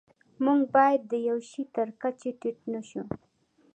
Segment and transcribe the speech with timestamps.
[0.43, 3.03] موږ باید د یوه شي تر کچې ټیټ نشو.